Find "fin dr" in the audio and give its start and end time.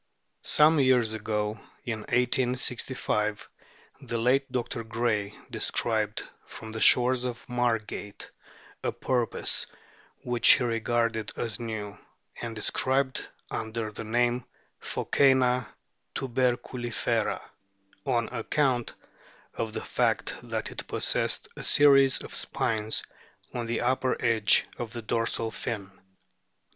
25.51-26.01